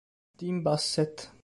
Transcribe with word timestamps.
Tim 0.35 0.63
Bassett 0.63 1.29